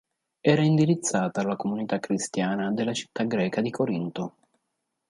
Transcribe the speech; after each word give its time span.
Era 0.41 0.63
indirizzata 0.63 1.41
alla 1.41 1.55
comunità 1.55 1.99
cristiana 1.99 2.71
della 2.71 2.91
città 2.91 3.23
greca 3.25 3.61
di 3.61 3.69
Corinto. 3.69 4.33